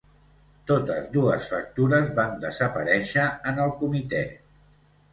[0.71, 4.27] Totes dues factures van desaparèixer en el comitè.